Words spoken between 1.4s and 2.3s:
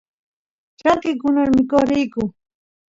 mikoq riyku